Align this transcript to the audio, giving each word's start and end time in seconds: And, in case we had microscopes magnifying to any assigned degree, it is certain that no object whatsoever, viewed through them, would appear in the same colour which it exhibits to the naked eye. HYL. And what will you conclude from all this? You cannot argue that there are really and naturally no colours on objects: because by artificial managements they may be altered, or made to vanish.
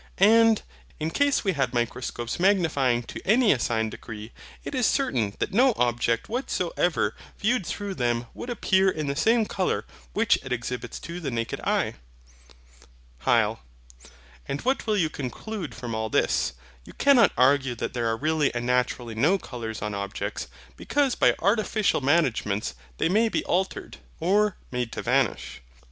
And, 0.17 0.63
in 0.99 1.11
case 1.11 1.43
we 1.43 1.51
had 1.53 1.75
microscopes 1.75 2.39
magnifying 2.39 3.03
to 3.03 3.21
any 3.23 3.51
assigned 3.51 3.91
degree, 3.91 4.31
it 4.63 4.73
is 4.73 4.87
certain 4.87 5.35
that 5.37 5.53
no 5.53 5.75
object 5.77 6.27
whatsoever, 6.27 7.15
viewed 7.37 7.67
through 7.67 7.93
them, 7.93 8.25
would 8.33 8.49
appear 8.49 8.89
in 8.89 9.05
the 9.05 9.15
same 9.15 9.45
colour 9.45 9.85
which 10.13 10.39
it 10.43 10.51
exhibits 10.51 10.97
to 11.01 11.19
the 11.19 11.29
naked 11.29 11.59
eye. 11.59 11.93
HYL. 13.27 13.59
And 14.47 14.61
what 14.61 14.87
will 14.87 14.97
you 14.97 15.07
conclude 15.11 15.75
from 15.75 15.93
all 15.93 16.09
this? 16.09 16.53
You 16.83 16.93
cannot 16.93 17.31
argue 17.37 17.75
that 17.75 17.93
there 17.93 18.07
are 18.07 18.17
really 18.17 18.51
and 18.55 18.65
naturally 18.65 19.13
no 19.13 19.37
colours 19.37 19.83
on 19.83 19.93
objects: 19.93 20.47
because 20.77 21.13
by 21.13 21.35
artificial 21.37 22.01
managements 22.01 22.73
they 22.97 23.07
may 23.07 23.29
be 23.29 23.45
altered, 23.45 23.97
or 24.19 24.57
made 24.71 24.91
to 24.93 25.03
vanish. 25.03 25.61